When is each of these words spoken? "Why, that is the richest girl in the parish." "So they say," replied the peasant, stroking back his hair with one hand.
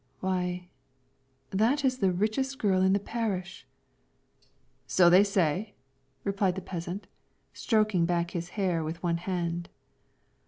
"Why, 0.19 0.71
that 1.51 1.85
is 1.85 1.99
the 1.99 2.11
richest 2.11 2.57
girl 2.57 2.81
in 2.81 2.93
the 2.93 2.99
parish." 2.99 3.67
"So 4.87 5.11
they 5.11 5.23
say," 5.23 5.75
replied 6.23 6.55
the 6.55 6.59
peasant, 6.61 7.05
stroking 7.53 8.07
back 8.07 8.31
his 8.31 8.49
hair 8.57 8.83
with 8.83 9.03
one 9.03 9.17
hand. 9.17 9.69